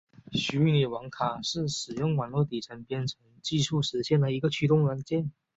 [0.31, 5.31] 虚拟网卡是使用网络底层编程技术实现的一个驱动软件。